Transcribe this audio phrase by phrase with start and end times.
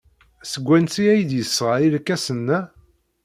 [0.51, 2.59] Seg wansi ay d-yesɣa irkasen-a?